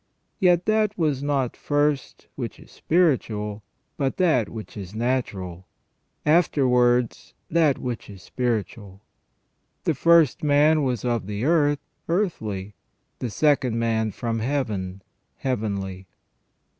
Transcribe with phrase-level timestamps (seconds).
[0.39, 3.61] Yet that was not first which is spiritual
[3.97, 5.67] but that which is natural;
[6.25, 9.03] afterwards that which is spiritual.
[9.83, 12.73] The first man was of the earth, earthly;
[13.19, 15.03] the second man from Heaven,
[15.37, 16.07] heavenly.